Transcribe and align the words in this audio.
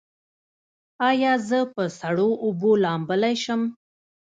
ایا 1.09 1.33
زه 1.49 1.59
په 1.73 1.83
سړو 1.99 2.29
اوبو 2.45 2.71
لامبلی 2.83 3.35
شم؟ 3.43 3.61